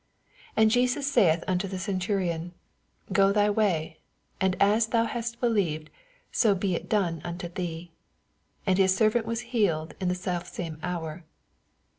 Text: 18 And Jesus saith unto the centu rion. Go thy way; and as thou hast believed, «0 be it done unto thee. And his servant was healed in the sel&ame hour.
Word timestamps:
18 0.57 0.61
And 0.63 0.71
Jesus 0.71 1.11
saith 1.11 1.43
unto 1.47 1.67
the 1.67 1.77
centu 1.77 2.17
rion. 2.17 2.53
Go 3.13 3.31
thy 3.31 3.51
way; 3.51 3.99
and 4.39 4.57
as 4.59 4.87
thou 4.87 5.05
hast 5.05 5.39
believed, 5.39 5.91
«0 6.33 6.55
be 6.55 6.73
it 6.73 6.89
done 6.89 7.21
unto 7.23 7.47
thee. 7.47 7.91
And 8.65 8.79
his 8.79 8.95
servant 8.97 9.27
was 9.27 9.41
healed 9.53 9.93
in 10.01 10.07
the 10.07 10.15
sel&ame 10.15 10.79
hour. 10.81 11.23